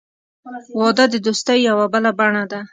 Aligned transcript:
•واده 0.79 1.05
د 1.09 1.15
دوستۍ 1.25 1.59
یوه 1.69 1.85
بله 1.93 2.09
بڼه 2.19 2.43
ده. 2.51 2.61